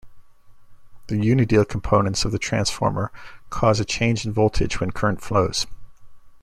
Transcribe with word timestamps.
The 1.09 1.15
unideal 1.17 1.63
components 1.63 2.25
of 2.25 2.31
the 2.31 2.39
transformer 2.39 3.11
cause 3.51 3.79
a 3.79 3.85
change 3.85 4.25
in 4.25 4.33
voltage 4.33 4.79
when 4.79 4.89
current 4.89 5.21
flows. 5.21 5.67